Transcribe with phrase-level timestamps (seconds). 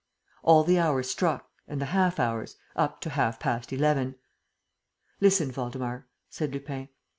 [0.41, 4.15] All the hours struck and the half hours, up to half past eleven.
[5.19, 6.89] "Listen, Waldemar," said Lupin.